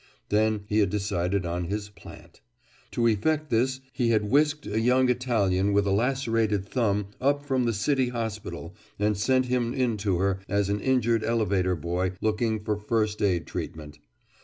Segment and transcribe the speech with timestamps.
[0.29, 2.41] Then he had decided on his "plant."
[2.89, 7.65] To effect this he had whisked a young Italian with a lacerated thumb up from
[7.65, 12.63] the City Hospital and sent him in to her as an injured elevator boy looking
[12.63, 13.99] for first aid treatment.